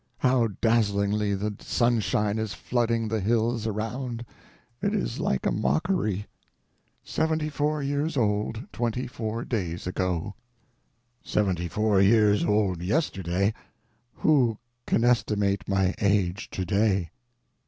How 0.17 0.47
dazzlingly 0.61 1.35
the 1.35 1.53
sunshine 1.59 2.39
is 2.39 2.55
flooding 2.55 3.07
the 3.07 3.19
hills 3.19 3.67
around! 3.67 4.25
It 4.81 4.95
is 4.95 5.19
like 5.19 5.45
a 5.45 5.51
mockery. 5.51 6.25
Seventy 7.03 7.49
four 7.49 7.83
years 7.83 8.17
old 8.17 8.63
twenty 8.73 9.05
four 9.05 9.45
days 9.45 9.85
ago. 9.85 10.33
Seventy 11.21 11.67
four 11.67 12.01
years 12.01 12.43
old 12.43 12.81
yesterday. 12.81 13.53
Who 14.13 14.57
can 14.87 15.03
estimate 15.03 15.69
my 15.69 15.93
age 15.99 16.49
today? 16.49 17.11